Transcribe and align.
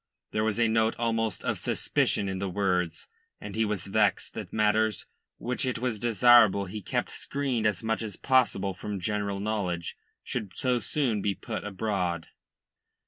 There 0.31 0.43
was 0.43 0.59
a 0.59 0.67
note 0.67 0.95
almost 0.97 1.43
of 1.43 1.59
suspicion 1.59 2.27
in 2.27 2.39
the 2.39 2.49
words, 2.49 3.07
and 3.39 3.53
he 3.55 3.63
was 3.65 3.85
vexed 3.85 4.33
that 4.33 4.51
matters 4.51 5.05
which 5.37 5.63
it 5.63 5.77
was 5.77 5.99
desirable 5.99 6.65
be 6.65 6.81
kept 6.81 7.11
screened 7.11 7.67
as 7.67 7.83
much 7.83 8.01
as 8.01 8.15
possible 8.15 8.73
from 8.73 8.99
general 8.99 9.39
knowledge 9.39 9.95
should 10.23 10.57
so 10.57 10.79
soon 10.79 11.21
be 11.21 11.35
put 11.35 11.63
abroad. 11.63 12.29